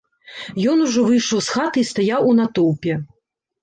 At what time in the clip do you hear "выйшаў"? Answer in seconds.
1.11-1.39